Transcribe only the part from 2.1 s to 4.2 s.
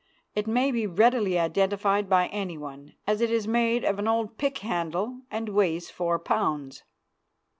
any one, as it is made of an